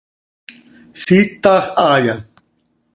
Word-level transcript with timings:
¿Siitax 1.01 1.63
haaya? 1.77 2.15